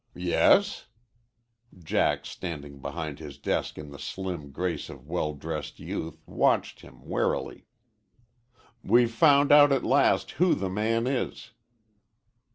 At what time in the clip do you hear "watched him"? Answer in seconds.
6.25-7.05